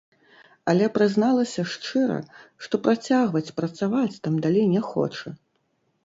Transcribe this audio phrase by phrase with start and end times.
[0.71, 2.15] Але прызналася шчыра,
[2.67, 5.35] што працягваць працаваць там далей не хоча.